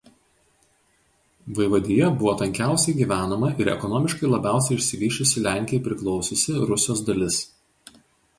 Vaivadija 1.59 2.07
buvo 2.21 2.31
tankiausiai 2.39 2.95
gyvenama 3.01 3.51
ir 3.65 3.69
ekonomiškai 3.75 4.31
labiausiai 4.33 4.79
išsivysčiusi 4.81 5.45
Lenkijai 5.51 5.83
priklausiusi 5.91 6.59
Rusios 6.73 7.05
dalis. 7.13 7.41